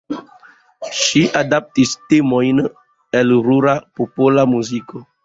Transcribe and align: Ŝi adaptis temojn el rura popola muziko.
Ŝi 0.99 1.19
adaptis 1.41 1.91
temojn 2.13 2.63
el 3.21 3.35
rura 3.49 3.75
popola 4.01 4.47
muziko. 4.55 5.05